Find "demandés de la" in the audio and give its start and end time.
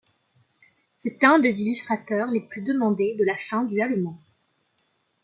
2.63-3.37